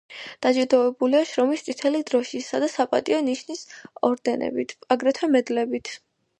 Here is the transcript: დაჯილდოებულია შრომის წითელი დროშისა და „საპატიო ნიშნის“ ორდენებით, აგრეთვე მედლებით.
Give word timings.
დაჯილდოებულია 0.43 1.21
შრომის 1.31 1.65
წითელი 1.67 2.01
დროშისა 2.11 2.63
და 2.65 2.71
„საპატიო 2.77 3.21
ნიშნის“ 3.29 3.63
ორდენებით, 4.13 4.77
აგრეთვე 4.99 5.35
მედლებით. 5.39 5.97